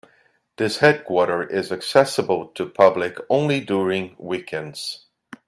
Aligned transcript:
This 0.57 0.79
headquarter 0.79 1.43
is 1.43 1.71
accessible 1.71 2.47
to 2.55 2.67
public 2.67 3.19
only 3.29 3.59
during 3.59 4.15
weekends. 4.17 5.05